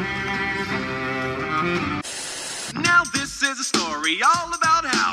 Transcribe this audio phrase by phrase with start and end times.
[0.00, 0.06] Now
[3.12, 5.12] this is a story all about how.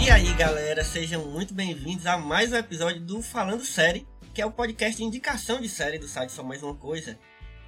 [0.00, 4.46] E aí, galera, sejam muito bem-vindos a mais um episódio do Falando Série, que é
[4.46, 7.18] o podcast de indicação de série do site Só Mais Uma Coisa.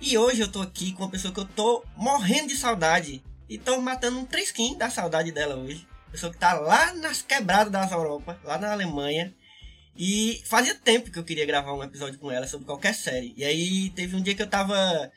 [0.01, 3.59] E hoje eu tô aqui com uma pessoa que eu tô morrendo de saudade e
[3.59, 5.87] tô matando um trisquinho da saudade dela hoje.
[6.11, 9.34] Pessoa que tá lá nas quebradas das Europa, lá na Alemanha.
[9.97, 13.34] E fazia tempo que eu queria gravar um episódio com ela sobre qualquer série.
[13.37, 15.11] E aí teve um dia que eu tava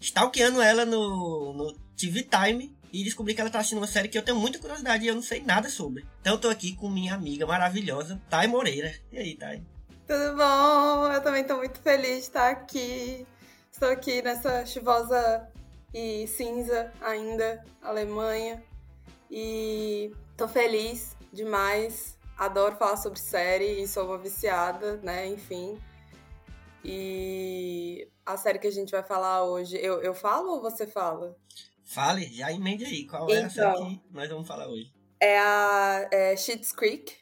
[0.00, 4.16] stalkeando ela no, no TV Time e descobri que ela tá assistindo uma série que
[4.16, 6.04] eu tenho muita curiosidade e eu não sei nada sobre.
[6.20, 8.92] Então eu tô aqui com minha amiga maravilhosa, Thay Moreira.
[9.10, 9.62] E aí, Thay?
[10.06, 11.12] Tudo bom?
[11.12, 13.26] Eu também tô muito feliz de estar aqui.
[13.72, 15.48] Estou aqui nessa chuvosa
[15.94, 18.62] e cinza ainda, Alemanha.
[19.30, 22.18] E tô feliz demais.
[22.36, 25.26] Adoro falar sobre série e sou uma viciada, né?
[25.28, 25.80] Enfim.
[26.84, 31.36] E a série que a gente vai falar hoje, eu, eu falo ou você fala?
[31.84, 33.06] Fale, já emende aí.
[33.06, 33.86] Qual é a série Então.
[33.88, 34.92] que nós vamos falar hoje?
[35.20, 37.16] É a é Schitt's Creek.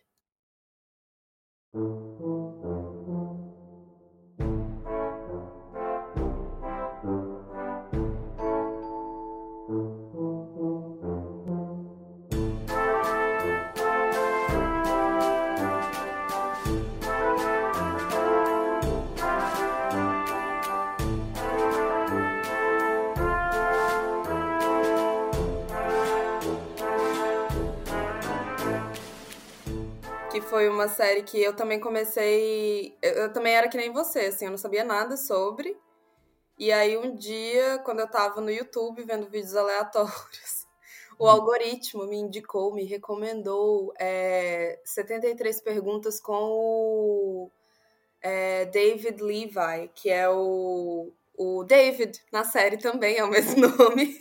[30.63, 32.97] Foi uma série que eu também comecei.
[33.03, 35.77] Eu, eu também era que nem você, assim, eu não sabia nada sobre.
[36.59, 40.67] E aí um dia, quando eu tava no YouTube vendo vídeos aleatórios,
[41.19, 47.51] o algoritmo me indicou, me recomendou é, 73 perguntas com o
[48.23, 54.17] é, David Levi, que é o, o David na série também, é o mesmo nome.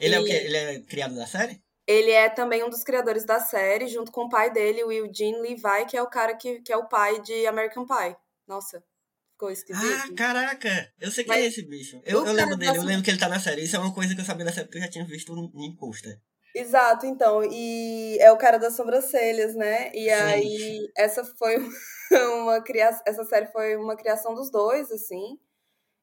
[0.00, 0.32] Ele é o E- quê?
[0.32, 1.62] Ele é criado da série?
[1.88, 5.38] Ele é também um dos criadores da série, junto com o pai dele, o Eugene
[5.40, 8.14] Levi, que é o cara que, que é o pai de American Pie.
[8.46, 8.84] Nossa,
[9.32, 10.14] ficou Ah, esquisito.
[10.14, 10.92] caraca!
[11.00, 11.98] Eu sei quem Mas- é esse bicho.
[12.04, 13.62] Eu, eu lembro dele, eu lembro que ele tá na série.
[13.62, 15.74] Isso é uma coisa que eu sabia da série porque eu já tinha visto em
[15.76, 16.20] pôster.
[16.54, 17.42] Exato, então.
[17.42, 19.90] E é o cara das sobrancelhas, né?
[19.94, 20.10] E Sim.
[20.10, 21.56] aí, essa foi
[22.42, 23.02] uma criação.
[23.06, 25.38] Essa série foi uma criação dos dois, assim.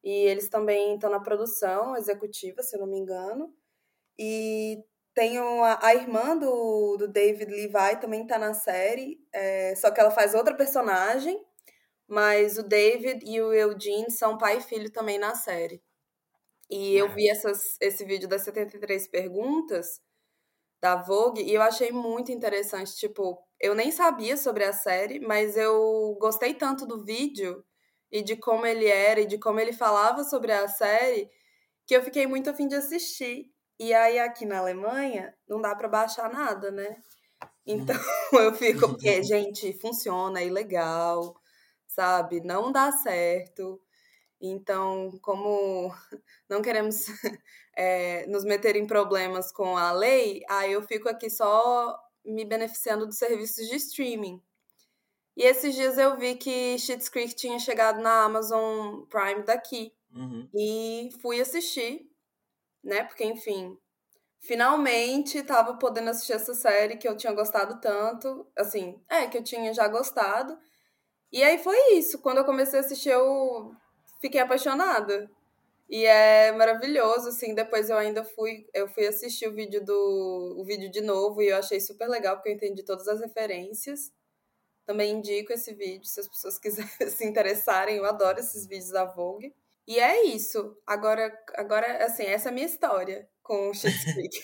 [0.03, 3.53] E eles também estão na produção executiva, se eu não me engano.
[4.17, 4.77] E
[5.15, 9.99] tem uma, a irmã do, do David Levi também tá na série, é, só que
[9.99, 11.41] ela faz outra personagem.
[12.07, 15.81] Mas o David e o Eugene são pai e filho também na série.
[16.69, 20.01] E eu vi essas, esse vídeo das 73 perguntas
[20.81, 22.95] da Vogue e eu achei muito interessante.
[22.95, 27.63] Tipo, eu nem sabia sobre a série, mas eu gostei tanto do vídeo
[28.11, 31.29] e de como ele era e de como ele falava sobre a série
[31.87, 33.54] que eu fiquei muito afim de assistir.
[33.79, 36.97] E aí aqui na Alemanha não dá pra baixar nada, né?
[37.65, 37.95] Então
[38.33, 41.35] eu fico, porque, gente, funciona, é ilegal,
[41.87, 42.41] sabe?
[42.41, 43.81] Não dá certo.
[44.41, 45.93] Então, como
[46.49, 47.05] não queremos
[47.77, 53.05] é, nos meter em problemas com a lei, aí eu fico aqui só me beneficiando
[53.07, 54.41] dos serviços de streaming.
[55.37, 60.49] E esses dias eu vi que Schitt's Creek tinha chegado na Amazon Prime daqui Uhum.
[60.55, 62.09] e fui assistir,
[62.85, 63.03] né?
[63.03, 63.77] Porque, enfim,
[64.39, 68.47] finalmente tava podendo assistir essa série que eu tinha gostado tanto.
[68.57, 70.57] Assim, é, que eu tinha já gostado.
[71.31, 72.21] E aí foi isso.
[72.21, 73.71] Quando eu comecei a assistir, eu
[74.21, 75.29] fiquei apaixonada.
[75.89, 77.53] E é maravilhoso, assim.
[77.55, 81.49] Depois eu ainda fui, eu fui assistir o vídeo do o vídeo de novo e
[81.49, 84.11] eu achei super legal porque eu entendi todas as referências.
[84.85, 87.97] Também indico esse vídeo se as pessoas quiserem se interessarem.
[87.97, 89.53] Eu adoro esses vídeos da Vogue.
[89.87, 90.57] E é isso.
[90.85, 93.71] Agora, agora assim, essa é a minha história com o
[94.13, 94.37] Creek.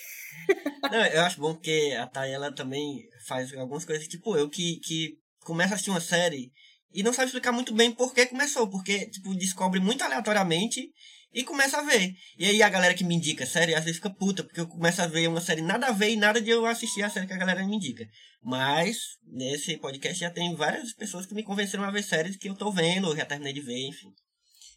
[0.90, 4.78] Não, eu acho bom porque a Thay, ela também faz algumas coisas, tipo eu, que,
[4.80, 6.52] que começa a assistir uma série
[6.94, 10.90] e não sabe explicar muito bem por que começou, porque, tipo, descobre muito aleatoriamente
[11.32, 12.12] e começa a ver.
[12.38, 15.00] E aí a galera que me indica série, às vezes fica puta, porque eu começo
[15.00, 17.32] a ver uma série nada a ver e nada de eu assistir a série que
[17.32, 18.06] a galera me indica.
[18.42, 22.54] Mas, nesse podcast já tem várias pessoas que me convenceram a ver séries que eu
[22.54, 24.12] tô vendo, ou já terminei de ver, enfim.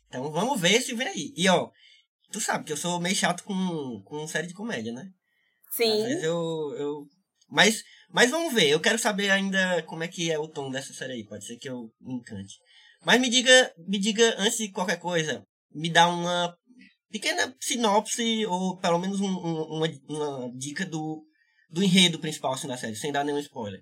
[0.07, 1.34] Então vamos ver se vem aí.
[1.36, 1.69] E ó,
[2.31, 5.10] tu sabe que eu sou meio chato com, com série de comédia, né?
[5.69, 6.25] Às vezes Sim.
[6.25, 7.07] eu, eu.
[7.50, 10.94] Mas, mas vamos ver, eu quero saber ainda como é que é o tom dessa
[10.94, 11.25] série aí.
[11.25, 12.56] Pode ser que eu me encante.
[13.04, 16.56] Mas me diga, me diga, antes de qualquer coisa, me dá uma
[17.12, 21.24] pequena sinopse, ou pelo menos um- um- uma, uma dica do,
[21.69, 23.81] do enredo principal assim, da série, sem dar nenhum spoiler.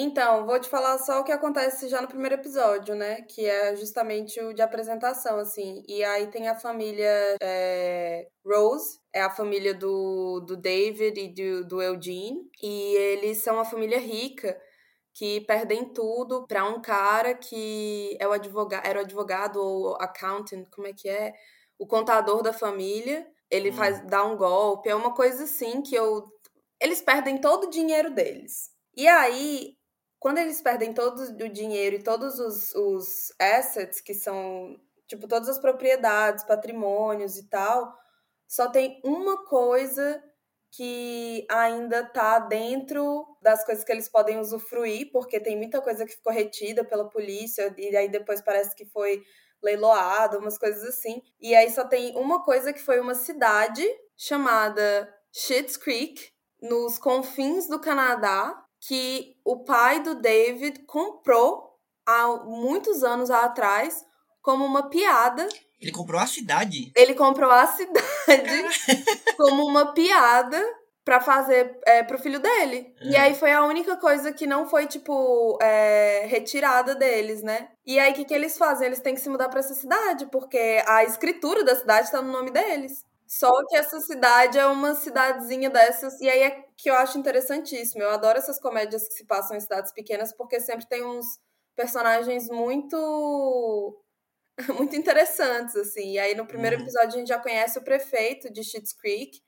[0.00, 3.22] Então, vou te falar só o que acontece já no primeiro episódio, né?
[3.22, 5.82] Que é justamente o de apresentação, assim.
[5.88, 11.66] E aí tem a família é, Rose, é a família do, do David e do,
[11.66, 12.48] do Eugene.
[12.62, 14.56] E eles são uma família rica
[15.12, 20.64] que perdem tudo para um cara que é o advogado, era o advogado ou accountant,
[20.70, 21.32] como é que é?
[21.76, 23.26] O contador da família.
[23.50, 23.74] Ele hum.
[23.74, 26.24] faz dá um golpe, é uma coisa assim que eu
[26.80, 28.70] eles perdem todo o dinheiro deles.
[28.96, 29.77] E aí
[30.18, 34.76] quando eles perdem todo o dinheiro e todos os, os assets, que são,
[35.06, 37.94] tipo, todas as propriedades, patrimônios e tal,
[38.46, 40.22] só tem uma coisa
[40.70, 46.12] que ainda tá dentro das coisas que eles podem usufruir, porque tem muita coisa que
[46.14, 49.22] ficou retida pela polícia, e aí depois parece que foi
[49.62, 51.22] leiloado, umas coisas assim.
[51.40, 53.84] E aí só tem uma coisa que foi uma cidade
[54.16, 63.02] chamada Schitt's Creek, nos confins do Canadá, que o pai do David comprou há muitos
[63.02, 64.04] anos atrás
[64.42, 65.48] como uma piada.
[65.80, 66.92] Ele comprou a cidade?
[66.96, 68.64] Ele comprou a cidade
[69.36, 70.58] como uma piada
[71.08, 72.94] para fazer é, pro filho dele.
[73.00, 77.70] E aí foi a única coisa que não foi, tipo, é, retirada deles, né?
[77.86, 78.86] E aí o que, que eles fazem?
[78.86, 82.30] Eles têm que se mudar para essa cidade, porque a escritura da cidade tá no
[82.30, 83.02] nome deles.
[83.26, 88.02] Só que essa cidade é uma cidadezinha dessas, e aí é que eu acho interessantíssimo.
[88.02, 91.26] Eu adoro essas comédias que se passam em cidades pequenas, porque sempre tem uns
[91.74, 94.00] personagens muito
[94.78, 96.12] muito interessantes, assim.
[96.12, 96.82] E aí no primeiro uhum.
[96.82, 99.40] episódio a gente já conhece o prefeito de Schitt's Creek,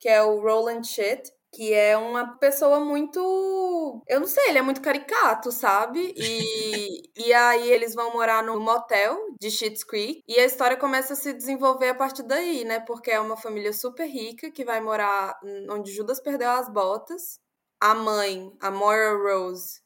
[0.00, 4.02] que é o Roland Schitt, que é uma pessoa muito.
[4.08, 6.14] Eu não sei, ele é muito caricato, sabe?
[6.16, 10.22] E, e aí eles vão morar no motel de Schitt's Creek.
[10.26, 12.80] E a história começa a se desenvolver a partir daí, né?
[12.80, 15.38] Porque é uma família super rica que vai morar
[15.70, 17.38] onde Judas perdeu as botas.
[17.78, 19.80] A mãe, a Moira Rose,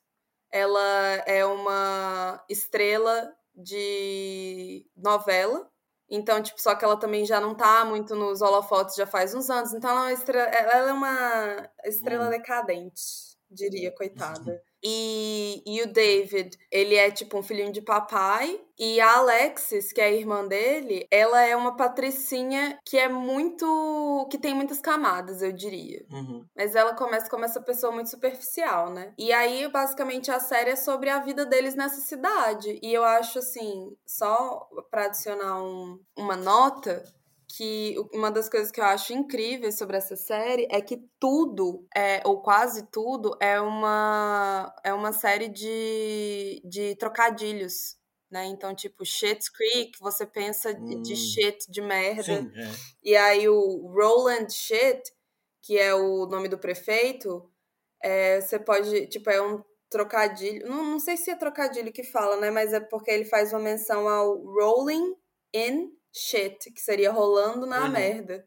[0.52, 5.68] ela é uma estrela de novela
[6.08, 9.50] então, tipo, só que ela também já não tá muito nos holofotes já faz uns
[9.50, 9.72] anos.
[9.72, 12.30] Então, ela é uma estrela, ela é uma estrela hum.
[12.30, 13.02] decadente,
[13.50, 14.62] diria, coitada.
[14.82, 18.60] E, e o David, ele é tipo um filhinho de papai.
[18.78, 24.28] E a Alexis, que é a irmã dele, ela é uma patricinha que é muito.
[24.30, 26.04] que tem muitas camadas, eu diria.
[26.10, 26.44] Uhum.
[26.54, 29.14] Mas ela começa como essa pessoa muito superficial, né?
[29.18, 32.78] E aí, basicamente, a série é sobre a vida deles nessa cidade.
[32.82, 37.02] E eu acho assim, só para adicionar um, uma nota,
[37.56, 42.20] que uma das coisas que eu acho incríveis sobre essa série é que tudo, é,
[42.26, 47.96] ou quase tudo, é uma, é uma série de, de trocadilhos.
[48.30, 48.44] Né?
[48.46, 51.00] Então, tipo, Shit's Creek, você pensa hum.
[51.00, 52.22] de shit, de merda.
[52.24, 52.70] Sim, é.
[53.02, 55.02] E aí o Roland Shit,
[55.62, 57.50] que é o nome do prefeito,
[58.02, 60.68] é, você pode, tipo, é um trocadilho.
[60.68, 62.50] Não, não sei se é trocadilho que fala, né?
[62.50, 65.14] Mas é porque ele faz uma menção ao Rolling
[65.54, 67.90] in shit, que seria rolando na uhum.
[67.90, 68.46] merda.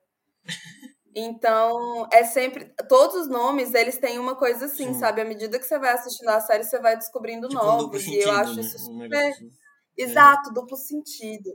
[1.15, 2.73] Então, é sempre.
[2.87, 4.99] Todos os nomes, eles têm uma coisa assim, Sim.
[4.99, 5.21] sabe?
[5.21, 8.03] À medida que você vai assistindo a série, você vai descobrindo tipo novos.
[8.03, 8.61] Sentido, e eu acho né?
[8.61, 9.15] isso super.
[9.15, 9.49] Assim.
[9.97, 10.53] Exato, é.
[10.53, 11.49] duplo sentido.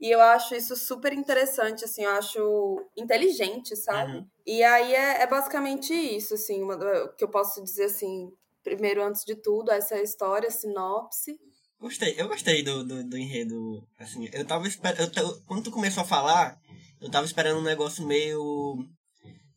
[0.00, 4.18] E eu acho isso super interessante, assim, eu acho inteligente, sabe?
[4.18, 4.26] Uhum.
[4.44, 6.76] E aí é, é, basicamente isso, assim, uma,
[7.16, 8.30] que eu posso dizer assim,
[8.62, 11.38] primeiro, antes de tudo, essa é a história, sinopse.
[11.80, 13.86] Gostei, eu gostei do, do, do enredo.
[13.98, 15.42] Assim, eu tava esperando.
[15.46, 16.58] Quando tu começou a falar,
[17.00, 18.76] eu tava esperando um negócio meio.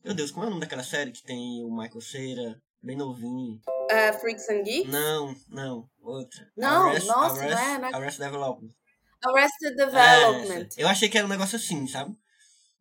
[0.03, 3.59] Meu Deus, como é o nome daquela série que tem o Michael Cera, bem novinho?
[3.89, 4.91] É, uh, Freaks and Geeks?
[4.91, 6.51] Não, não, outra.
[6.57, 7.95] Não, Arrest, nossa, Arrest, não é, não é...
[7.95, 8.75] Arrested Development.
[9.23, 10.69] Arrested Development.
[10.77, 12.15] É, eu achei que era um negócio assim, sabe?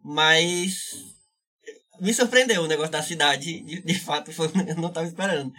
[0.03, 0.93] Mas.
[2.01, 5.53] Me surpreendeu o negócio da cidade, de, de fato, foi, eu não tava esperando.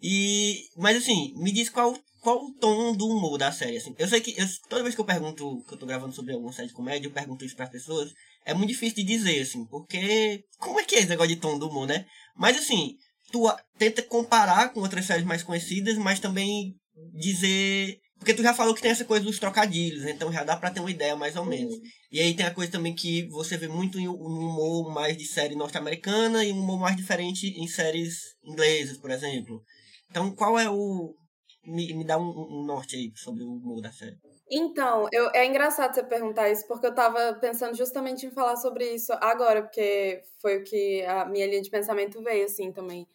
[0.00, 0.68] E.
[0.76, 3.94] Mas assim, me diz qual qual o tom do humor da série, assim.
[3.98, 6.52] Eu sei que eu, toda vez que eu pergunto, que eu tô gravando sobre alguma
[6.52, 8.12] série de comédia, eu pergunto isso pras pessoas,
[8.44, 11.58] é muito difícil de dizer, assim, porque como é que é esse negócio de tom
[11.58, 12.06] do humor, né?
[12.36, 12.96] Mas assim,
[13.30, 16.74] tu tenta comparar com outras séries mais conhecidas, mas também
[17.14, 17.98] dizer.
[18.18, 20.80] Porque tu já falou que tem essa coisa dos trocadilhos, então já dá pra ter
[20.80, 21.72] uma ideia mais ou menos.
[21.72, 21.80] Uhum.
[22.12, 25.54] E aí tem a coisa também que você vê muito um humor mais de série
[25.54, 29.62] norte-americana e um humor mais diferente em séries inglesas, por exemplo.
[30.10, 31.14] Então, qual é o,
[31.64, 34.18] me, me dá um, um, norte aí sobre o humor da série.
[34.50, 38.94] Então, eu, é engraçado você perguntar isso, porque eu tava pensando justamente em falar sobre
[38.94, 43.06] isso agora, porque foi o que a minha linha de pensamento veio, assim, também.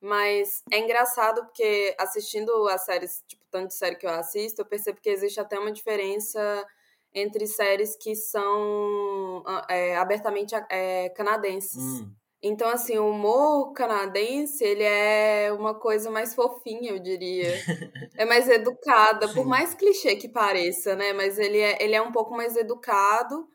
[0.00, 4.66] Mas é engraçado porque assistindo as séries, tipo, tanto de série que eu assisto, eu
[4.66, 6.66] percebo que existe até uma diferença
[7.12, 12.00] entre séries que são ah, é, abertamente é, canadenses.
[12.00, 12.14] Hum.
[12.42, 17.52] Então, assim, o humor canadense, ele é uma coisa mais fofinha, eu diria.
[18.16, 21.14] É mais educada, por mais clichê que pareça, né?
[21.14, 23.48] Mas ele é, ele é um pouco mais educado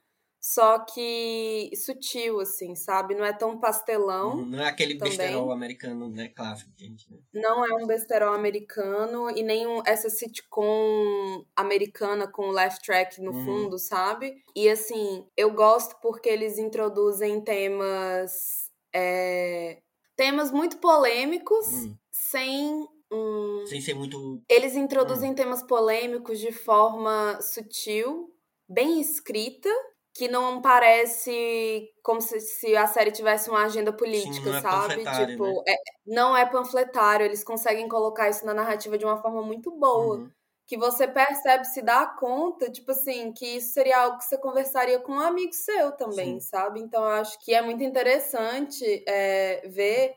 [0.47, 3.15] só que sutil, assim, sabe?
[3.15, 4.35] Não é tão pastelão.
[4.35, 5.17] Uhum, não é aquele também.
[5.17, 6.27] besterol americano, né?
[6.27, 7.11] Clássico, gente.
[7.11, 7.17] Né?
[7.33, 13.31] Não é um besterol americano e nem um, essa sitcom americana com laugh track no
[13.31, 13.43] uhum.
[13.43, 14.35] fundo, sabe?
[14.55, 18.64] E assim, eu gosto porque eles introduzem temas.
[18.97, 19.79] É,
[20.15, 21.97] temas muito polêmicos, uhum.
[22.11, 23.65] sem um...
[23.67, 24.41] Sem ser muito.
[24.49, 25.35] Eles introduzem hum.
[25.35, 28.33] temas polêmicos de forma sutil,
[28.67, 29.69] bem escrita
[30.15, 35.03] que não parece como se, se, a série tivesse uma agenda política, Sim, é sabe?
[35.27, 35.63] Tipo, né?
[35.67, 35.75] é,
[36.07, 40.19] não é panfletário, eles conseguem colocar isso na narrativa de uma forma muito boa.
[40.19, 40.31] Uhum.
[40.67, 45.00] Que você percebe, se dá conta, tipo assim, que isso seria algo que você conversaria
[45.00, 46.48] com um amigo seu também, Sim.
[46.48, 46.79] sabe?
[46.79, 50.15] Então eu acho que é muito interessante é, ver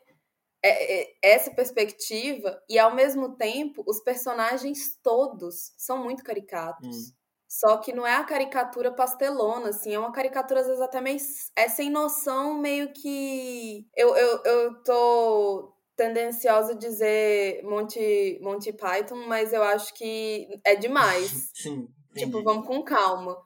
[0.62, 7.08] é, é, essa perspectiva e ao mesmo tempo os personagens todos são muito caricatos.
[7.10, 7.18] Hum.
[7.48, 11.18] Só que não é a caricatura pastelona, assim, é uma caricatura às vezes até meio.
[11.56, 13.88] É sem noção, meio que.
[13.96, 21.50] Eu, eu, eu tô tendenciosa dizer Monty, Monty Python, mas eu acho que é demais.
[21.52, 21.88] Sim.
[22.14, 23.36] Tipo, vamos com calma.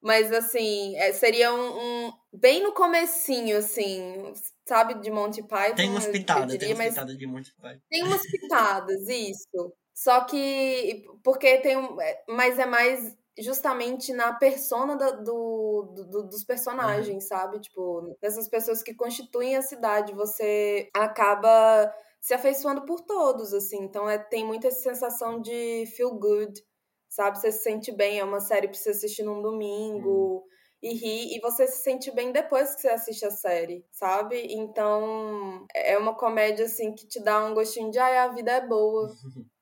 [0.00, 4.32] Mas assim, é, seria um, um, Bem no comecinho, assim,
[4.66, 5.74] sabe, de Monty Python.
[5.74, 7.80] Tem umas pitadas, diria, tem umas pitadas de Monty Python.
[7.90, 9.74] Tem umas pitadas, isso.
[9.92, 11.04] Só que.
[11.22, 12.00] Porque tem um.
[12.00, 17.28] É, mas é mais justamente na persona da, do, do, dos personagens, uhum.
[17.28, 17.60] sabe?
[17.60, 20.14] Tipo, dessas pessoas que constituem a cidade.
[20.14, 23.82] Você acaba se afeiçoando por todos, assim.
[23.82, 26.60] Então é, tem muita sensação de feel good,
[27.08, 27.38] sabe?
[27.38, 28.18] Você se sente bem.
[28.18, 30.08] É uma série pra você assistir num domingo.
[30.08, 30.42] Uhum.
[30.80, 34.46] E rir, e você se sente bem depois que você assiste a série, sabe?
[34.48, 38.64] Então, é uma comédia, assim, que te dá um gostinho de, ai, a vida é
[38.64, 39.08] boa.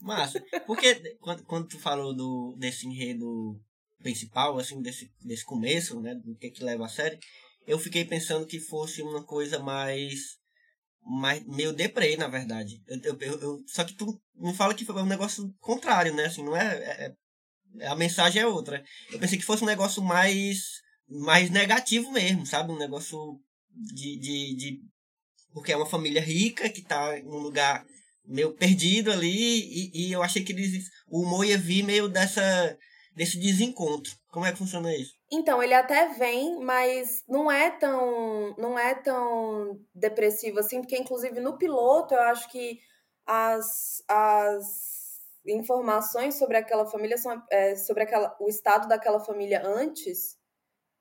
[0.00, 0.42] Massa.
[0.66, 3.60] Porque quando, quando tu falou do, desse enredo
[3.98, 6.14] principal, assim, desse, desse começo, né?
[6.14, 7.18] Do que que leva a série,
[7.66, 10.38] eu fiquei pensando que fosse uma coisa mais.
[11.02, 12.82] mais meio deprê, na verdade.
[12.86, 16.26] Eu, eu, eu, só que tu me fala que foi um negócio contrário, né?
[16.26, 17.16] Assim, não é, é,
[17.80, 17.86] é.
[17.88, 18.84] A mensagem é outra.
[19.10, 20.80] Eu pensei que fosse um negócio mais.
[21.08, 22.72] mais negativo mesmo, sabe?
[22.72, 24.18] Um negócio de.
[24.18, 24.80] de, de
[25.52, 27.84] porque é uma família rica que tá num lugar
[28.26, 32.76] meio perdido ali e, e eu achei que eles, o humor ia vir meio dessa
[33.16, 34.12] desse desencontro.
[34.30, 35.14] Como é que funciona isso?
[35.32, 41.40] Então, ele até vem, mas não é tão não é tão depressivo assim, porque inclusive
[41.40, 42.78] no piloto eu acho que
[43.26, 44.64] as, as
[45.46, 50.36] informações sobre aquela família são é, sobre aquela, o estado daquela família antes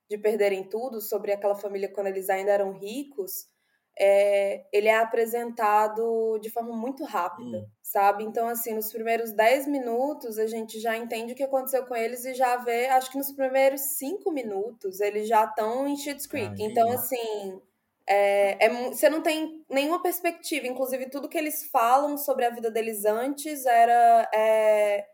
[0.10, 3.48] de perderem tudo, sobre aquela família quando eles ainda eram ricos,
[3.98, 7.66] é, ele é apresentado de forma muito rápida, hum.
[7.82, 8.24] sabe?
[8.24, 12.26] Então, assim, nos primeiros 10 minutos a gente já entende o que aconteceu com eles
[12.26, 16.62] e já vê, acho que nos primeiros 5 minutos eles já estão em Schitt's Creek.
[16.62, 17.62] Ah, então, assim,
[18.08, 20.68] é, é, você não tem nenhuma perspectiva.
[20.68, 25.06] Inclusive, tudo que eles falam sobre a vida deles antes era é,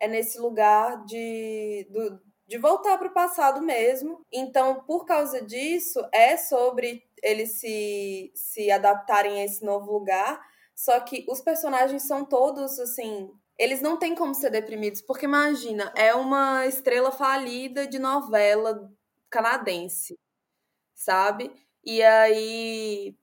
[0.00, 4.20] é nesse lugar de, do, de voltar para o passado mesmo.
[4.32, 10.40] Então, por causa disso, é sobre eles se, se adaptarem a esse novo lugar.
[10.74, 13.30] Só que os personagens são todos assim.
[13.58, 18.92] Eles não têm como ser deprimidos, porque imagina, é uma estrela falida de novela
[19.30, 20.18] canadense,
[20.94, 21.50] sabe?
[21.84, 23.16] E aí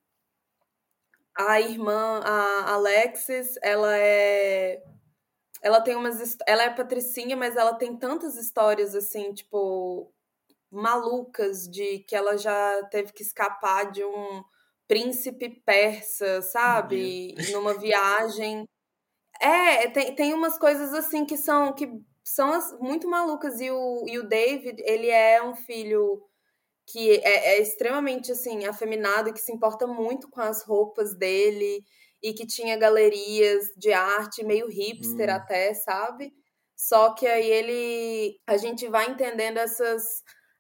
[1.36, 4.82] a irmã, a Alexis, ela é
[5.64, 6.38] ela tem umas.
[6.46, 10.14] Ela é patricinha, mas ela tem tantas histórias assim, tipo,
[10.74, 14.44] malucas de que ela já teve que escapar de um
[14.88, 17.36] príncipe persa, sabe?
[17.52, 18.66] Numa viagem.
[19.42, 21.88] É, tem, tem umas coisas assim que são que
[22.24, 23.60] são muito malucas.
[23.60, 26.22] E o, e o David, ele é um filho
[26.86, 31.84] que é, é extremamente assim, afeminado e que se importa muito com as roupas dele
[32.22, 35.34] e que tinha galerias de arte meio hipster hum.
[35.34, 36.34] até, sabe?
[36.76, 40.04] Só que aí ele a gente vai entendendo essas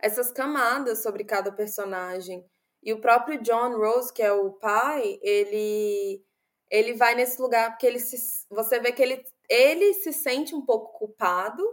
[0.03, 2.45] essas camadas sobre cada personagem.
[2.83, 6.21] E o próprio John Rose, que é o pai, ele
[6.69, 10.61] ele vai nesse lugar porque ele se, você vê que ele ele se sente um
[10.65, 11.63] pouco culpado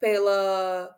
[0.00, 0.94] pela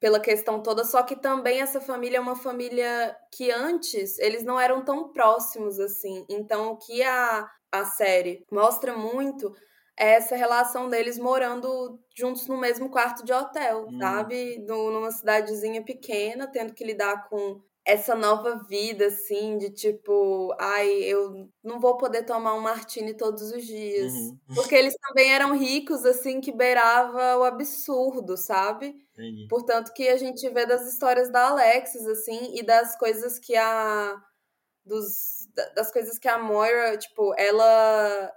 [0.00, 4.60] pela questão toda, só que também essa família é uma família que antes eles não
[4.60, 6.24] eram tão próximos assim.
[6.28, 9.52] Então o que a a série mostra muito
[9.96, 13.98] essa relação deles morando juntos no mesmo quarto de hotel, hum.
[13.98, 14.58] sabe?
[14.66, 20.88] No, numa cidadezinha pequena, tendo que lidar com essa nova vida, assim, de tipo, ai,
[21.04, 24.12] eu não vou poder tomar um martini todos os dias.
[24.12, 24.38] Uhum.
[24.54, 28.94] Porque eles também eram ricos, assim, que beirava o absurdo, sabe?
[29.12, 29.46] Entendi.
[29.48, 34.16] Portanto, que a gente vê das histórias da Alexis, assim, e das coisas que a.
[34.84, 38.32] Dos, da- das coisas que a Moira, tipo, ela.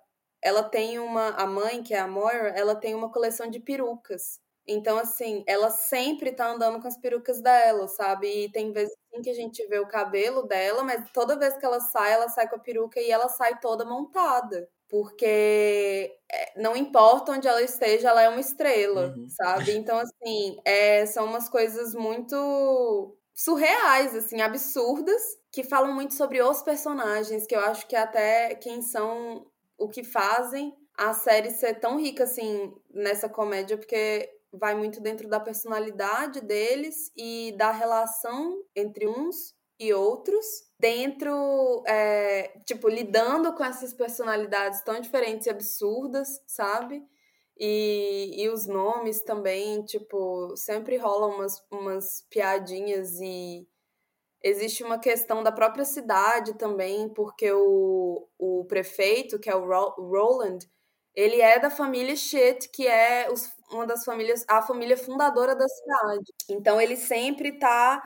[0.48, 1.30] Ela tem uma.
[1.32, 4.39] A mãe, que é a Moira, ela tem uma coleção de perucas.
[4.70, 8.46] Então, assim, ela sempre tá andando com as perucas dela, sabe?
[8.46, 11.66] E tem vezes assim que a gente vê o cabelo dela, mas toda vez que
[11.66, 14.70] ela sai, ela sai com a peruca e ela sai toda montada.
[14.89, 19.27] Porque é, não importa onde ela esteja, ela é uma estrela, Uhum.
[19.27, 19.74] sabe?
[19.75, 26.62] Então, assim, é, são umas coisas muito surreais, assim, absurdas, que falam muito sobre os
[26.63, 29.46] personagens, que eu acho que até quem são,
[29.77, 35.29] o que fazem a série ser tão rica, assim, nessa comédia, porque vai muito dentro
[35.29, 40.46] da personalidade deles e da relação entre uns e outros,
[40.79, 47.03] dentro, é, tipo, lidando com essas personalidades tão diferentes e absurdas, sabe?
[47.60, 53.67] E, e os nomes também, tipo, sempre rolam umas, umas piadinhas e
[54.44, 59.96] existe uma questão da própria cidade também, porque o, o prefeito, que é o Ro-
[60.00, 60.60] Roland,
[61.15, 65.67] ele é da família Shit, que é os- uma das famílias, a família fundadora da
[65.67, 66.34] cidade.
[66.50, 68.01] Então ele sempre tá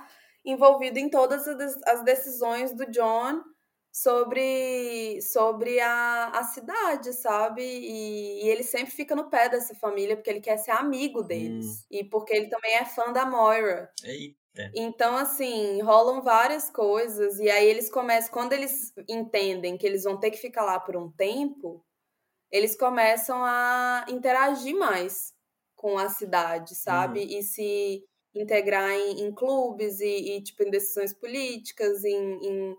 [0.46, 1.46] envolvido em todas
[1.88, 3.44] as decisões do John
[3.92, 7.62] sobre, sobre a, a cidade, sabe?
[7.64, 11.86] E, e ele sempre fica no pé dessa família porque ele quer ser amigo deles.
[11.92, 13.92] E porque ele também é fã da Moira.
[14.04, 14.41] Eita.
[14.76, 20.20] Então, assim, rolam várias coisas, e aí eles começam, quando eles entendem que eles vão
[20.20, 21.84] ter que ficar lá por um tempo,
[22.52, 25.34] eles começam a interagir mais
[25.76, 27.24] com a cidade, sabe?
[27.38, 28.04] E se
[28.36, 32.78] integrar em, em clubes e, e, tipo, em decisões políticas, em, em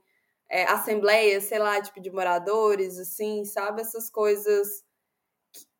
[0.50, 3.80] é, assembleias, sei lá, tipo, de moradores, assim, sabe?
[3.80, 4.84] Essas coisas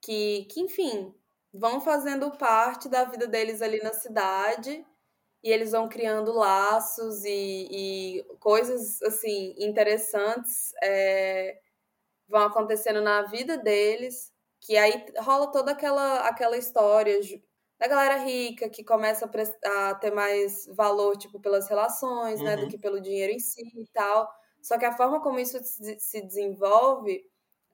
[0.02, 1.14] que, que, enfim,
[1.52, 4.85] vão fazendo parte da vida deles ali na cidade
[5.42, 11.59] e eles vão criando laços e, e coisas assim interessantes é,
[12.28, 17.18] vão acontecendo na vida deles que aí rola toda aquela aquela história
[17.78, 19.26] da galera rica que começa
[19.64, 22.68] a, a ter mais valor tipo pelas relações né do Uhum.
[22.68, 24.28] que pelo dinheiro em si e tal
[24.62, 27.24] só que a forma como isso se se desenvolve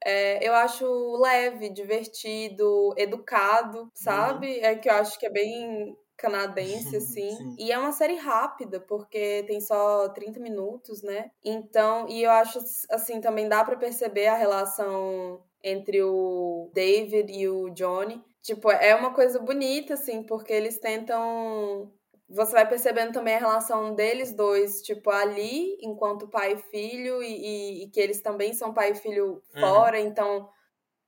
[0.04, 0.86] é, eu acho
[1.18, 4.60] leve, divertido, educado, sabe?
[4.60, 7.28] É que eu acho que é bem canadense, assim.
[7.36, 7.54] Sim.
[7.56, 11.30] E é uma série rápida, porque tem só 30 minutos, né?
[11.44, 12.58] Então, e eu acho,
[12.90, 18.22] assim, também dá pra perceber a relação entre o David e o Johnny.
[18.42, 21.92] Tipo, é uma coisa bonita, assim, porque eles tentam
[22.30, 27.80] você vai percebendo também a relação deles dois, tipo, ali, enquanto pai e filho, e,
[27.80, 29.60] e- e que eles também são pai e filho Uhum.
[29.60, 30.46] fora, então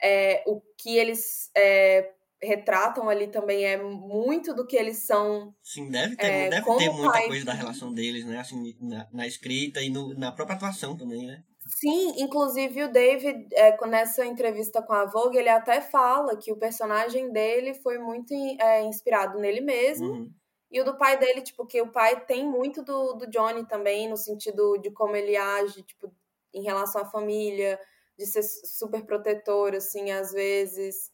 [0.03, 5.55] é, o que eles é, retratam ali também é muito do que eles são.
[5.62, 8.38] Sim, deve ter, É, deve ter muita coisa da relação deles, né?
[8.38, 11.44] Assim, na, na escrita e no- na própria atuação também, né?
[11.79, 16.50] Sim, inclusive o David, é, com- nessa entrevista com a Vogue, ele até fala que
[16.50, 20.09] o personagem dele foi muito é, inspirado nele mesmo.
[20.09, 20.31] Uhum.
[20.70, 24.09] E o do pai dele, tipo, que o pai tem muito do, do Johnny também,
[24.09, 26.12] no sentido de como ele age, tipo,
[26.55, 27.79] em relação à família,
[28.18, 31.10] de ser super protetor, assim, às vezes,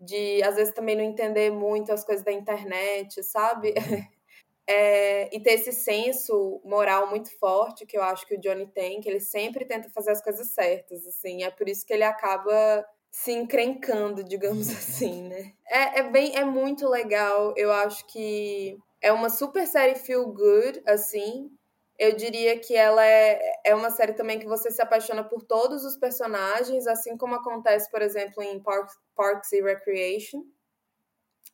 [0.00, 3.74] de, às vezes, também não entender muito as coisas da internet, sabe?
[4.72, 9.00] É, e ter esse senso moral muito forte que eu acho que o Johnny tem,
[9.00, 12.86] que ele sempre tenta fazer as coisas certas, assim, é por isso que ele acaba
[13.10, 15.52] se encrencando, digamos assim, né?
[15.68, 20.80] É, é bem, é muito legal, eu acho que é uma super série feel good,
[20.86, 21.50] assim.
[22.02, 25.84] Eu diria que ela é, é uma série também que você se apaixona por todos
[25.84, 30.42] os personagens, assim como acontece, por exemplo, em Parks, Parks and Recreation,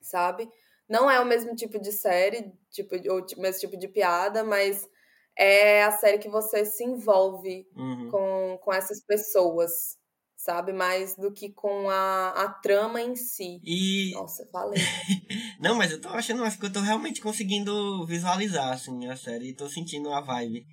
[0.00, 0.48] sabe?
[0.88, 4.88] Não é o mesmo tipo de série, tipo, ou o mesmo tipo de piada, mas
[5.36, 8.08] é a série que você se envolve Uhum.
[8.10, 9.98] com, com essas pessoas,
[10.46, 10.72] sabe?
[10.72, 13.60] Mais do que com a, a trama em si.
[13.64, 14.12] E.
[14.14, 14.80] Nossa, falei.
[15.60, 19.52] Não, mas eu tô achando, acho que eu tô realmente conseguindo visualizar, assim, a série.
[19.52, 20.64] Tô sentindo a vibe.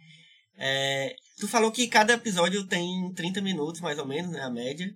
[0.55, 4.41] É, tu falou que cada episódio tem 30 minutos, mais ou menos, né?
[4.41, 4.87] A média.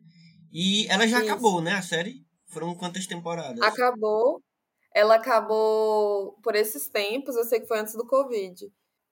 [0.54, 1.32] E ela já Isso.
[1.32, 1.74] acabou, né?
[1.74, 2.24] A série?
[2.46, 3.60] Foram quantas temporadas?
[3.62, 4.42] Acabou.
[4.94, 8.56] Ela acabou por esses tempos, eu sei que foi antes do Covid.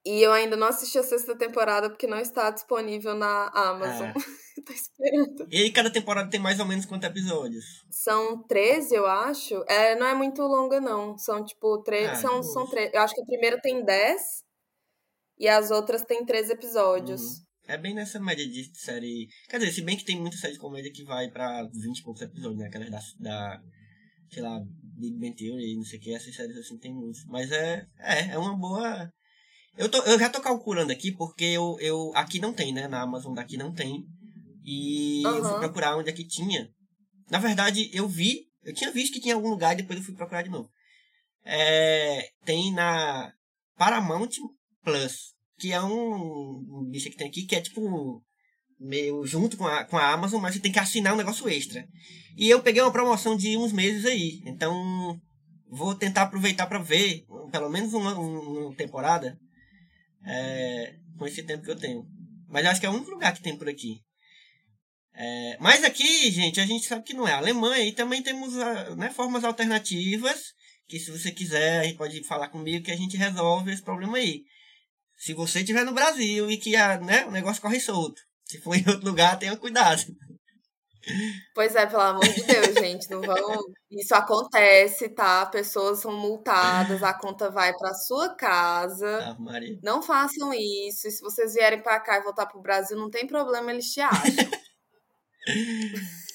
[0.06, 4.10] E eu ainda não assisti a sexta temporada porque não está disponível na Amazon.
[4.10, 4.14] Ah.
[4.66, 5.48] Tô esperando.
[5.52, 7.66] E aí cada temporada tem mais ou menos quantos episódios?
[7.90, 9.64] São 13, eu acho.
[9.68, 11.18] É, não é muito longa, não.
[11.18, 12.08] São, tipo, 13.
[12.08, 12.72] Ah, são, são boas.
[12.72, 12.92] 13.
[12.94, 14.22] Eu acho que a primeira tem 10.
[15.38, 17.22] E as outras têm três episódios.
[17.22, 17.46] Uhum.
[17.68, 19.28] É bem nessa média de série.
[19.50, 22.04] Quer dizer, se bem que tem muita série de comédia que vai pra 20 e
[22.04, 22.68] poucos episódios, né?
[22.68, 23.62] Aquelas da, da.
[24.32, 27.26] Sei lá, Big Bang Theory, não sei o que, essas séries assim tem muitos.
[27.26, 27.86] Mas é.
[28.00, 29.12] É, é uma boa.
[29.78, 32.12] Eu, tô, eu já tô calculando aqui porque eu, eu.
[32.16, 32.88] Aqui não tem, né?
[32.88, 34.06] Na Amazon daqui não tem.
[34.64, 36.70] E eu fui procurar onde é que tinha.
[37.30, 38.46] Na verdade, eu vi.
[38.64, 40.70] Eu tinha visto que tinha algum lugar e depois eu fui procurar de novo.
[41.44, 43.32] É, tem na
[43.78, 44.32] Paramount
[44.84, 48.24] Plus, que é um, um bicho que tem aqui, que é tipo
[48.80, 51.88] meio junto com a, com a Amazon, mas você tem que assinar um negócio extra.
[52.36, 55.20] E eu peguei uma promoção de uns meses aí, então
[55.70, 59.38] vou tentar aproveitar para ver, pelo menos uma, uma temporada,
[60.26, 62.06] é, com esse tempo que eu tenho.
[62.48, 64.02] Mas eu acho que é o único lugar que tem por aqui.
[65.14, 68.58] É, mas aqui, gente, a gente sabe que não é a Alemanha e também temos
[68.58, 70.54] ah, né, formas alternativas
[70.88, 74.44] que se você quiser, pode falar comigo que a gente resolve esse problema aí.
[75.18, 78.22] Se você estiver no Brasil e que a, né, o negócio corre solto.
[78.44, 80.04] Se for em outro lugar, tenha cuidado.
[81.54, 83.64] Pois é, pelo amor de Deus, gente, não vão.
[83.92, 85.46] Isso acontece, tá?
[85.46, 89.30] Pessoas são multadas, a conta vai pra sua casa.
[89.30, 89.80] Ave Maria.
[89.84, 91.08] Não façam isso.
[91.08, 94.02] E se vocês vierem pra cá e voltar pro Brasil, não tem problema, eles te
[94.02, 94.50] acham.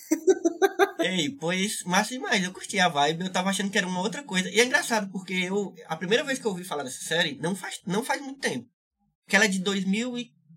[1.01, 2.43] Ei, pois, massa demais.
[2.43, 4.49] Eu curti a vibe, eu tava achando que era uma outra coisa.
[4.51, 5.75] E é engraçado, porque eu.
[5.87, 8.69] A primeira vez que eu ouvi falar dessa série não faz, não faz muito tempo.
[9.25, 9.61] Porque ela é de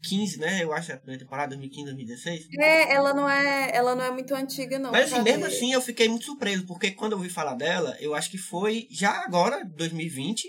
[0.04, 0.64] 2015, né?
[0.64, 2.48] Eu acho a primeira temporada, 2015, 2016.
[2.60, 4.92] É, ela não é, ela não é muito antiga, não.
[4.92, 8.14] Mas assim, mesmo assim, eu fiquei muito surpreso, porque quando eu ouvi falar dela, eu
[8.14, 10.46] acho que foi já agora, 2020,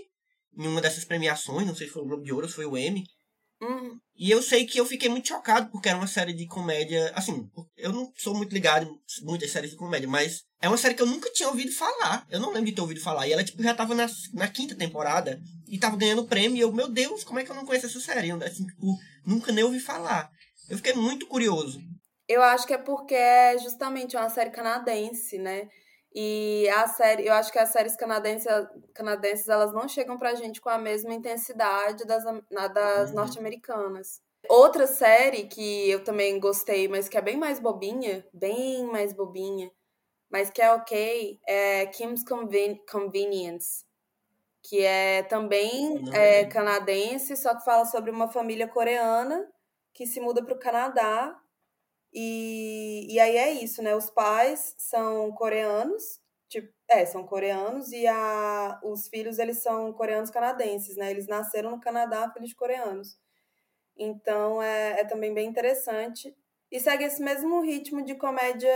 [0.59, 2.67] em uma dessas premiações, não sei se foi o Globo de Ouro ou se foi
[2.67, 3.05] o Emmy.
[4.17, 7.13] E eu sei que eu fiquei muito chocado, porque era uma série de comédia.
[7.17, 10.95] Assim, eu não sou muito ligado em muitas séries de comédia, mas é uma série
[10.95, 12.25] que eu nunca tinha ouvido falar.
[12.31, 13.27] Eu não lembro de ter ouvido falar.
[13.27, 16.57] E ela, tipo, já tava na, na quinta temporada e tava ganhando prêmio.
[16.57, 18.29] E eu, meu Deus, como é que eu não conheço essa série?
[18.29, 18.97] Eu, assim, tipo,
[19.27, 20.31] nunca nem ouvi falar.
[20.69, 21.81] Eu fiquei muito curioso.
[22.29, 25.69] Eu acho que é porque é justamente uma série canadense, né?
[26.15, 28.47] E a série, eu acho que as séries canadenses,
[28.95, 32.25] canadenses elas não chegam pra gente com a mesma intensidade das,
[32.73, 33.13] das Uhum.
[33.13, 34.23] norte-americanas.
[34.49, 39.71] Outra série que eu também gostei, mas que é bem mais bobinha, bem mais bobinha,
[40.31, 43.85] mas que é ok, é Kim's Conven Convenience,
[44.63, 49.49] que é também Não é, canadense, só que fala sobre uma família coreana
[49.95, 51.41] que se muda para o Canadá
[52.15, 53.95] e, e aí é isso, né?
[53.97, 60.31] Os pais são coreanos, tipo, é, são coreanos e a, os filhos, eles são coreanos
[60.31, 61.11] canadenses, né?
[61.11, 63.19] Eles nasceram no Canadá, filhos de coreanos.
[63.97, 66.35] Então, é, é também bem interessante.
[66.71, 68.71] E segue esse mesmo ritmo de comédia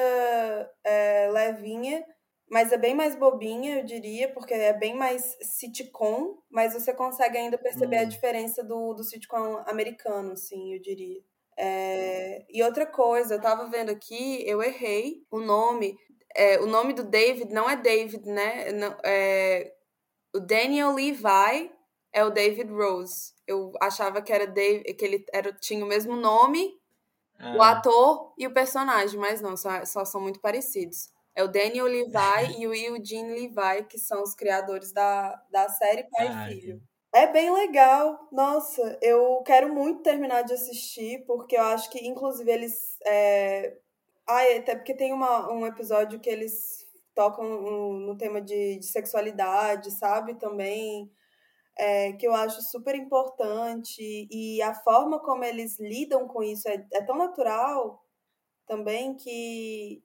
[0.84, 2.04] é, levinha,
[2.50, 7.36] mas é bem mais bobinha, eu diria, porque é bem mais sitcom, mas você consegue
[7.38, 8.04] ainda perceber a Hum.
[8.04, 11.22] diferença do, do sitcom americano, assim, eu diria.
[11.58, 15.98] É, e outra coisa, eu tava vendo aqui, eu errei o nome.
[16.34, 18.72] É, o nome do David não é David, né?
[18.72, 19.74] Não, é,
[20.34, 21.70] o Daniel Levi
[22.12, 23.32] é o David Rose.
[23.46, 26.72] Eu achava que era Dave, que ele era, tinha o mesmo nome,
[27.52, 31.08] o Ah, ator e o personagem, mas não, só, só são muito parecidos.
[31.34, 32.12] É o Daniel Levi
[32.60, 36.82] e o Eugene Levi, que são os criadores da, da série Pai Ah, e Filho.
[37.18, 38.28] É bem legal.
[38.30, 42.96] Nossa, eu quero muito terminar de assistir, porque eu acho que, inclusive, eles.
[43.04, 43.76] É...
[44.28, 48.86] Ai, até porque tem uma, um episódio que eles tocam no, no tema de, de
[48.86, 50.34] sexualidade, sabe?
[50.36, 51.10] Também.
[51.78, 54.28] é, que eu acho super importante.
[54.30, 58.04] E a forma como eles lidam com isso é, é tão natural
[58.66, 60.02] também que,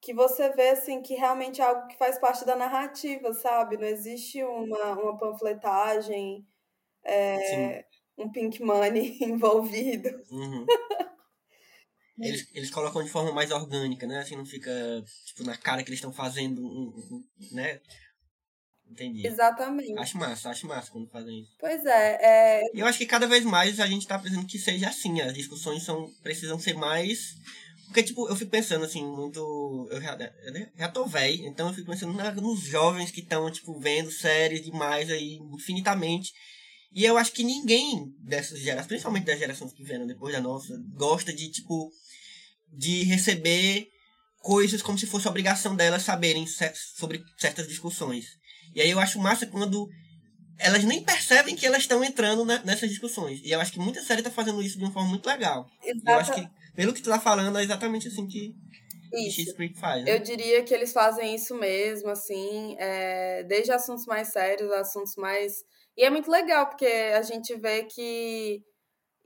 [0.00, 3.76] que você vê assim que realmente é algo que faz parte da narrativa, sabe?
[3.76, 6.46] Não existe uma, uma panfletagem,
[7.04, 7.84] é,
[8.16, 10.08] um pink money envolvido.
[10.30, 10.66] Uhum.
[12.18, 14.20] Eles, eles colocam de forma mais orgânica, né?
[14.20, 14.70] Assim, não fica,
[15.24, 16.62] tipo, na cara que eles estão fazendo,
[17.52, 17.80] né?
[18.90, 19.26] Entendi.
[19.26, 19.98] Exatamente.
[19.98, 21.54] Acho massa, acho massa quando fazem isso.
[21.58, 24.88] Pois é, é, eu acho que cada vez mais a gente tá precisando que seja
[24.88, 25.20] assim.
[25.20, 27.36] As discussões são, precisam ser mais.
[27.90, 29.88] Porque, tipo, eu fico pensando, assim, muito.
[29.90, 33.50] Eu já, eu já tô velho, então eu fico pensando na- nos jovens que estão,
[33.50, 36.32] tipo, vendo séries demais aí, infinitamente.
[36.92, 40.72] E eu acho que ninguém dessas gerações, principalmente das gerações que vieram depois da nossa,
[40.94, 41.90] gosta de, tipo,
[42.72, 43.88] de receber
[44.40, 46.46] coisas como se fosse obrigação delas saberem
[46.96, 48.26] sobre certas discussões.
[48.72, 49.88] E aí eu acho massa quando
[50.58, 53.40] elas nem percebem que elas estão entrando na- nessas discussões.
[53.42, 55.68] E eu acho que muita série tá fazendo isso de uma forma muito legal.
[55.96, 58.54] E eu acho que, pelo que tu tá falando, é exatamente assim que,
[59.12, 59.54] Isso.
[59.78, 60.14] Faz, né?
[60.14, 65.52] Eu diria que eles fazem isso mesmo, assim, é, desde assuntos mais sérios, assuntos mais.
[65.96, 68.62] E é muito legal, porque a gente vê que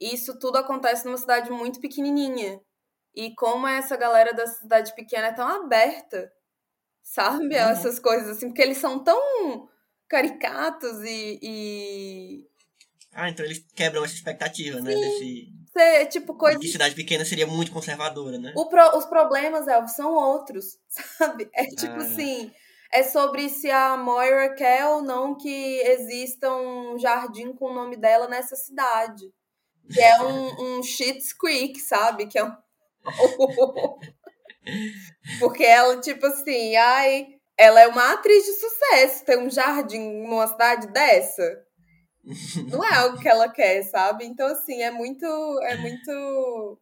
[0.00, 2.60] isso tudo acontece numa cidade muito pequenininha.
[3.14, 6.32] E como essa galera da cidade pequena é tão aberta,
[7.02, 7.54] sabe?
[7.54, 7.70] Uhum.
[7.70, 9.68] Essas coisas, assim, porque eles são tão
[10.08, 11.38] caricatos e.
[11.42, 12.44] e...
[13.12, 14.92] Ah, então eles quebram essa expectativa, né?
[14.92, 18.52] Desse, Cê, tipo, de coisas que cidade pequena seria muito conservadora, né?
[18.56, 21.48] O pro- os problemas, Elvis, são outros, sabe?
[21.52, 21.96] É tipo Ah.
[21.96, 22.52] assim,
[22.92, 27.96] é sobre se a Moira quer ou não que exista um jardim com o nome
[27.96, 29.24] dela nessa cidade.
[29.92, 30.22] Que é um,
[30.78, 32.26] um Schitt's Creek, sabe?
[32.26, 32.52] Que é um...
[35.40, 37.26] Porque ela, tipo assim, ai,
[37.58, 41.42] ela é uma atriz de sucesso, tem um jardim numa cidade dessa.
[42.70, 44.24] Não é algo que ela quer, sabe?
[44.24, 45.24] Então, assim, é muito.
[45.62, 46.78] É muito.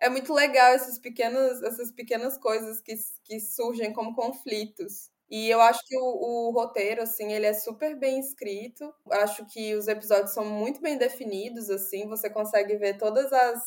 [0.00, 5.10] É muito legal esses pequenos, essas pequenas coisas que, que surgem como conflitos.
[5.30, 8.92] E eu acho que o, o roteiro, assim, ele é super bem escrito.
[9.10, 12.08] Acho que os episódios são muito bem definidos, assim.
[12.08, 13.62] Você consegue ver todas as,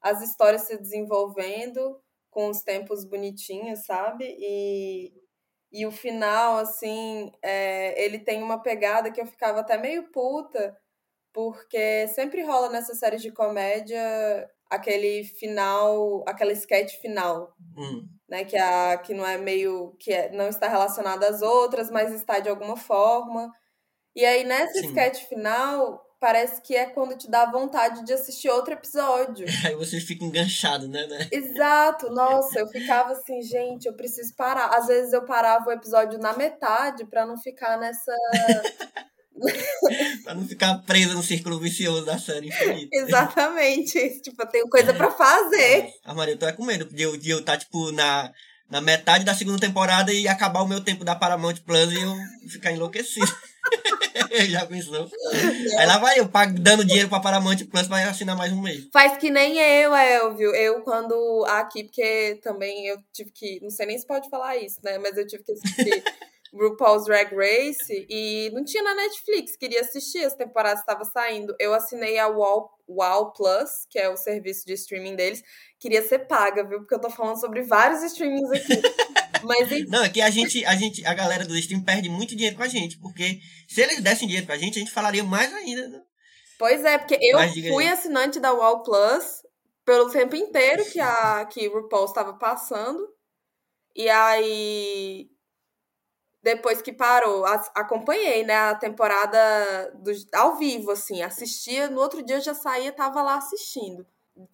[0.00, 4.24] as histórias se desenvolvendo com os tempos bonitinhos, sabe?
[4.40, 5.12] E,
[5.72, 10.76] e o final, assim, é, ele tem uma pegada que eu ficava até meio puta,
[11.32, 14.00] porque sempre rola nessas séries de comédia
[14.70, 18.08] aquele final, aquela sketch final, Hum.
[18.28, 18.44] né?
[18.44, 19.96] Que, a, que não é meio.
[20.00, 23.52] que é, não está relacionada às outras, mas está de alguma forma.
[24.16, 24.88] E aí, nessa Sim.
[24.88, 29.46] sketch final, parece que é quando te dá vontade de assistir outro episódio.
[29.64, 31.06] Aí você fica enganchado, né?
[31.06, 31.28] né?
[31.30, 34.68] Exato, nossa, eu ficava assim, gente, eu preciso parar.
[34.76, 38.12] Às vezes eu parava o episódio na metade pra não ficar nessa.
[40.24, 42.88] pra não ficar preso no círculo vicioso da série infinita.
[42.92, 44.20] Exatamente.
[44.20, 45.92] tipo, eu tenho coisa pra fazer.
[46.04, 48.32] A Maria, eu tô é com medo de eu estar, de eu tá, tipo, na,
[48.68, 52.16] na metade da segunda temporada e acabar o meu tempo da Paramount Plus e eu
[52.48, 53.32] ficar enlouquecido.
[54.50, 55.08] Já pensou?
[55.78, 58.88] Aí lá vai eu pago, dando dinheiro pra Paramount Plus pra assinar mais um mês.
[58.92, 60.54] Faz que nem eu, Elvio.
[60.54, 61.44] Eu, quando.
[61.48, 63.60] Aqui, porque também eu tive que.
[63.62, 64.98] Não sei nem se pode falar isso, né?
[64.98, 66.04] Mas eu tive que assistir
[66.54, 69.56] RuPaul's Drag Race e não tinha na Netflix.
[69.56, 71.54] Queria assistir, as temporadas estavam saindo.
[71.58, 75.42] Eu assinei a Wow, wow Plus, que é o serviço de streaming deles.
[75.78, 76.78] Queria ser paga, viu?
[76.80, 78.80] Porque eu tô falando sobre vários streamings aqui.
[79.42, 79.84] Mas enfim.
[79.88, 82.62] Não, é que a gente, a gente, a galera do stream perde muito dinheiro com
[82.62, 85.88] a gente, porque se eles dessem dinheiro pra gente, a gente falaria mais ainda.
[85.88, 86.02] né?
[86.58, 87.74] Pois é, porque eu diga aí.
[87.74, 89.42] fui assinante da Wow Plus
[89.84, 93.06] pelo tempo inteiro que a que RuPaul estava passando.
[93.94, 95.28] E aí
[96.42, 99.38] depois que parou, acompanhei, né, a temporada
[99.96, 104.06] do, ao vivo, assim, assistia, no outro dia eu já saía, tava lá assistindo.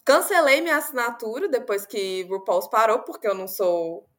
[0.03, 4.09] Cancelei minha assinatura depois que RuPaul parou, porque eu não sou.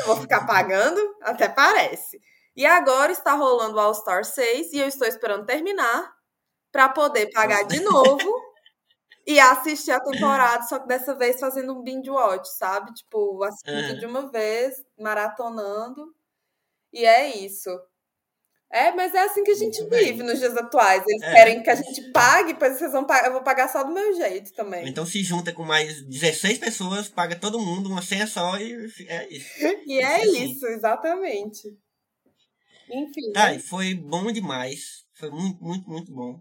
[0.00, 2.20] Eu vou ficar pagando, até parece.
[2.56, 6.12] E agora está rolando o All Star 6 e eu estou esperando terminar
[6.72, 8.34] para poder pagar de novo
[9.26, 12.92] e assistir a temporada, só que dessa vez fazendo um binge watch, sabe?
[12.94, 13.98] Tipo, assistindo Aham.
[13.98, 16.14] de uma vez, maratonando.
[16.92, 17.70] E é isso.
[18.70, 20.12] É, mas é assim que a gente Muito bem.
[20.12, 21.02] vive nos dias atuais.
[21.06, 21.32] Eles É.
[21.34, 23.26] querem que a gente pague, pois vocês vão pagar.
[23.28, 24.86] Eu vou pagar só do meu jeito também.
[24.86, 28.74] Então se junta com mais 16 pessoas, paga todo mundo uma senha só e
[29.08, 29.48] é isso.
[29.86, 30.52] E é assim.
[30.52, 31.62] isso, exatamente.
[32.90, 33.32] Enfim.
[33.32, 35.04] Tá, e foi bom demais.
[35.14, 36.38] Foi muito, muito, muito bom.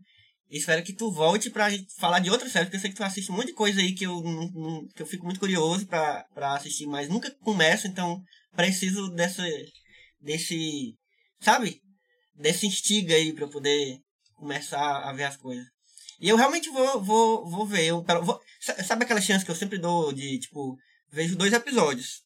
[0.50, 3.32] Espero que tu volte pra falar de outra série, porque eu sei que tu assiste
[3.32, 6.26] um monte de coisa aí que eu, não- não- que eu fico muito curioso pra,
[6.34, 8.22] pra assistir, mas nunca começo, então
[8.56, 9.44] preciso dessa,
[10.22, 10.94] desse,
[11.42, 11.82] sabe?
[12.38, 14.00] Desse instiga aí pra eu poder
[14.36, 15.66] começar a ver as coisas.
[16.20, 17.86] E eu realmente vou, vou, vou ver.
[17.86, 20.78] Eu, vou- sa- sabe aquela chance que eu sempre dou de, tipo,
[21.12, 22.24] vejo dois episódios.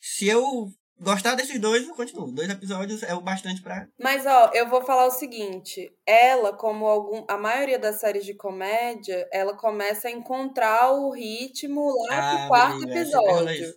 [0.00, 0.68] Se eu
[1.00, 2.32] gostar desses dois, eu continuo.
[2.32, 6.86] Dois episódios é o bastante pra Mas, ó, eu vou falar o seguinte: ela, como
[6.86, 12.38] algum, a maioria das séries de comédia, ela começa a encontrar o ritmo lá Ah,
[12.38, 13.74] pro quarto amiga, rola episódio.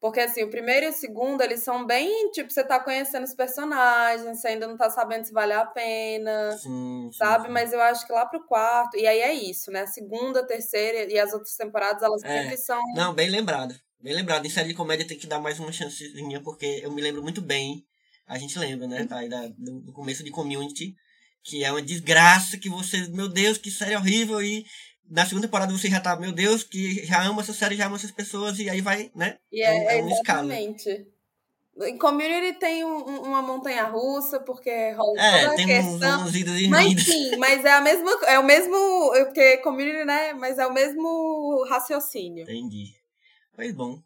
[0.00, 3.34] Porque, assim, o primeiro e o segundo, eles são bem, tipo, você tá conhecendo os
[3.34, 7.46] personagens, você ainda não tá sabendo se vale a pena, Sim, sabe?
[7.46, 7.52] sim.
[7.52, 9.80] Mas eu acho que lá pro quarto, e aí é isso, né?
[9.82, 12.42] A segunda, a terceira e as outras temporadas, elas É.
[12.42, 12.80] sempre são.
[12.94, 13.74] Não, bem lembrado.
[13.98, 14.44] Bem lembrado.
[14.46, 17.40] Em série de comédia tem que dar mais uma chancezinha, porque eu me lembro muito
[17.40, 17.82] bem.
[18.26, 19.06] A gente lembra, né?
[19.06, 20.94] Tá, aí da- do, do começo de community.
[21.42, 23.06] Que é uma desgraça que você.
[23.08, 24.42] Meu Deus, que série horrível.
[24.42, 24.64] E
[25.10, 27.96] na segunda temporada você já tá, meu Deus, que já ama essa série, já ama
[27.96, 28.58] essas pessoas.
[28.58, 29.38] E aí vai, né?
[29.52, 30.46] E É um- é, é uma escala.
[30.54, 31.06] exatamente.
[31.78, 36.24] Em community tem um- um- uma montanha russa, porque rola É, toda tem uns, questão.
[36.24, 38.10] uns e Mas sim, mas é a mesma.
[38.26, 39.14] É o mesmo.
[39.14, 40.32] é Porque community, né?
[40.32, 42.44] Mas é o mesmo raciocínio.
[42.44, 42.94] Entendi.
[43.54, 43.98] Pois bom.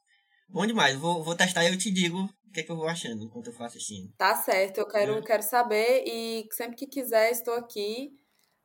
[0.49, 0.97] Bom demais.
[0.97, 3.47] Vou, vou testar e eu te digo o que, é que eu vou achando enquanto
[3.47, 4.13] eu for assistindo.
[4.19, 5.23] Tá certo, eu quero, É.
[5.23, 8.11] quero saber e sempre que quiser estou aqui.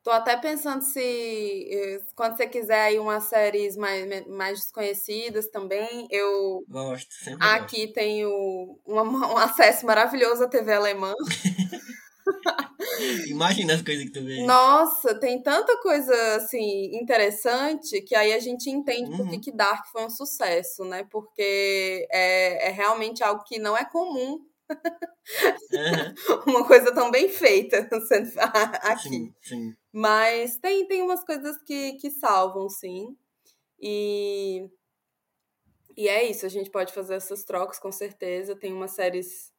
[0.05, 6.07] Tô até pensando se eh, quando você quiser aí umas séries mais, mais desconhecidas também,
[6.11, 7.63] eu Gosto, sempre gosto.
[7.63, 9.01] aqui tenho uma-
[9.33, 11.11] um acesso maravilhoso à TV alemã.
[13.27, 14.45] Imagina as coisas que tu vê.
[14.45, 19.41] Nossa, tem tanta coisa assim interessante que aí a gente entende por que, Uhum.
[19.41, 21.05] que Dark foi um sucesso, né?
[21.09, 24.39] Porque é, é realmente algo que não é comum,
[25.73, 26.13] Aham,
[26.47, 28.31] uma coisa tão bem feita sendo
[28.81, 29.09] aqui.
[29.09, 29.73] Sim, sim.
[29.97, 33.17] Mas tem, tem umas coisas que, que salvam, sim.
[33.79, 34.69] E,
[35.95, 38.57] e é isso, a gente pode fazer essas trocas com certeza.
[38.57, 39.53] Tem umas séries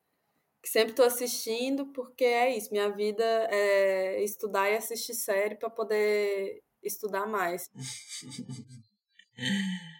[0.62, 5.70] que sempre estou assistindo, porque é isso, minha vida é estudar e assistir série para
[5.70, 7.70] poder estudar mais.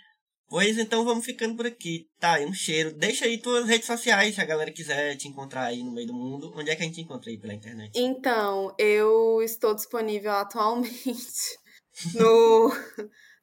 [0.49, 2.09] Pois então vamos ficando por aqui.
[2.21, 2.93] Tá, aí um cheiro.
[2.93, 6.15] Deixa aí tuas redes sociais se a galera quiser te encontrar aí no meio do
[6.15, 6.53] mundo.
[6.57, 7.93] Onde é que a gente encontra aí pela internet?
[7.97, 11.59] Então, eu estou disponível atualmente
[12.15, 12.71] no,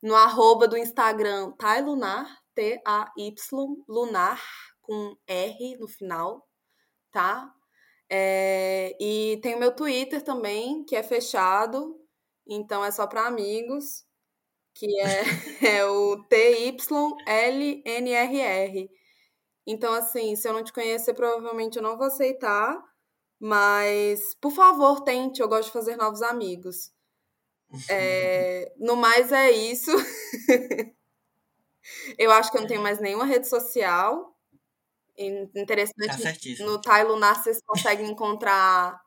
[0.01, 4.41] no arroba do Instagram Tailunar, T-A-Y, lunar,
[4.81, 6.47] com R no final,
[7.11, 7.51] tá?
[8.09, 11.99] É, e tem o meu Twitter também, que é fechado,
[12.47, 14.05] então é só para amigos,
[14.73, 15.23] que é,
[15.81, 16.89] é o T-Y-L-N-R-R.
[19.67, 22.77] Então, assim, se eu não te conhecer, provavelmente eu não vou aceitar,
[23.39, 26.91] mas, por favor, tente, eu gosto de fazer novos amigos.
[27.89, 29.91] É, no mais, é isso.
[32.17, 34.35] eu acho que eu não tenho mais nenhuma rede social.
[35.17, 36.71] In- Tá Interessante certíssimo.
[36.71, 38.99] no Tai Lunar vocês conseguem encontrar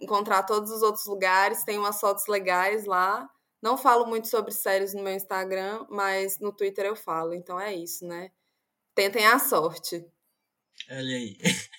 [0.00, 3.28] encontrar todos os outros lugares, tem umas fotos legais lá.
[3.64, 7.74] Não falo muito sobre séries no meu Instagram, mas no Twitter eu falo, então é
[7.74, 8.30] isso, né?
[8.94, 10.04] Tentem a sorte.
[10.90, 11.38] Olha aí.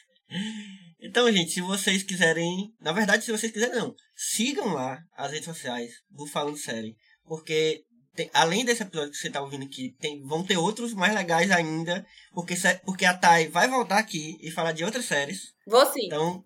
[0.99, 2.73] Então, gente, se vocês quiserem.
[2.81, 3.95] Na verdade, se vocês quiserem, não.
[4.15, 6.97] Sigam lá as redes sociais do Falando Série.
[7.23, 11.13] Porque, tem- além desse episódio que você tá ouvindo aqui, tem, vão ter outros mais
[11.13, 12.03] legais ainda.
[12.33, 15.53] Porque, porque a Thay vai voltar aqui e falar de outras séries.
[15.67, 16.07] Vou sim.
[16.07, 16.43] Então,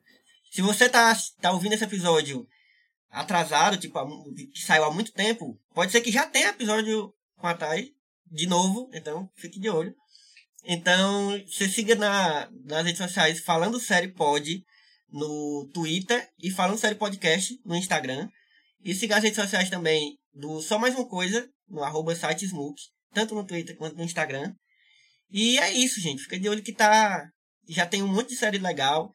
[0.51, 2.45] se você tá, tá ouvindo esse episódio
[3.09, 3.99] atrasado, tipo,
[4.53, 7.91] que saiu há muito tempo, pode ser que já tenha episódio com a Thay
[8.31, 9.93] de novo, então fique de olho.
[10.63, 14.63] Então, você siga na, nas redes sociais Falando Série Pod
[15.09, 18.29] no Twitter e Falando Série Podcast no Instagram.
[18.83, 22.79] E siga as redes sociais também do Só Mais Uma Coisa, no arroba site Smook,
[23.13, 24.53] tanto no Twitter quanto no Instagram.
[25.31, 26.23] E é isso, gente.
[26.23, 27.27] Fica de olho que tá.
[27.67, 29.11] Já tem um monte de série legal.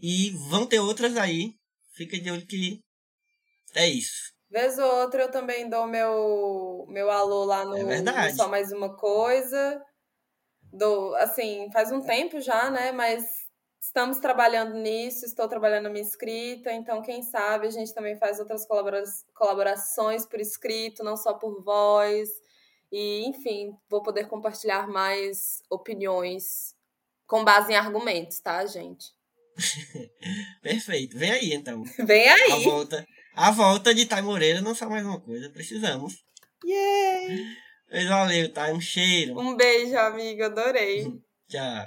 [0.00, 1.52] E vão ter outras aí.
[1.94, 2.80] Fica de olho que
[3.76, 4.34] é isso.
[4.50, 8.32] Vez ou outra eu também dou meu, meu alô lá no, É verdade.
[8.32, 9.82] no Só Mais Uma Coisa.
[10.72, 12.92] Dou, assim, faz um tempo já, né?
[12.92, 13.24] Mas
[13.80, 18.38] estamos trabalhando nisso, estou trabalhando na minha escrita, então quem sabe a gente também faz
[18.38, 19.02] outras colabora
[19.34, 22.28] colaborações por escrito, não só por voz.
[22.90, 26.74] E, enfim, vou poder compartilhar mais opiniões
[27.26, 29.06] com base em argumentos, tá, gente?
[30.62, 31.18] Perfeito.
[31.18, 31.82] Vem aí, então.
[31.98, 32.64] Vem A aí!
[32.64, 33.06] volta.
[33.36, 35.50] A volta de Thay Moreira não só mais uma coisa.
[35.50, 36.24] Precisamos.
[36.64, 37.44] Yay!
[37.92, 38.72] Mas valeu, tá?
[38.72, 39.38] Um cheiro.
[39.38, 41.12] Um beijo, amigo, adorei.
[41.46, 41.86] Tchau.